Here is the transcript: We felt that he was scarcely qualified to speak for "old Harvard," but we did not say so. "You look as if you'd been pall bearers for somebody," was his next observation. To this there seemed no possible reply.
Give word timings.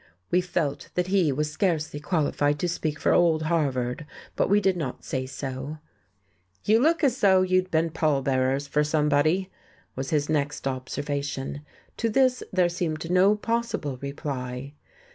We 0.31 0.41
felt 0.41 0.89
that 0.95 1.05
he 1.09 1.31
was 1.31 1.51
scarcely 1.51 1.99
qualified 1.99 2.57
to 2.57 2.67
speak 2.67 2.97
for 2.99 3.13
"old 3.13 3.43
Harvard," 3.43 4.07
but 4.35 4.49
we 4.49 4.59
did 4.59 4.75
not 4.75 5.03
say 5.05 5.27
so. 5.27 5.77
"You 6.63 6.79
look 6.81 7.03
as 7.03 7.23
if 7.23 7.51
you'd 7.51 7.69
been 7.69 7.91
pall 7.91 8.23
bearers 8.23 8.65
for 8.65 8.83
somebody," 8.83 9.51
was 9.95 10.09
his 10.09 10.27
next 10.27 10.67
observation. 10.67 11.61
To 11.97 12.09
this 12.09 12.41
there 12.51 12.67
seemed 12.67 13.11
no 13.11 13.35
possible 13.35 13.97
reply. 13.97 14.73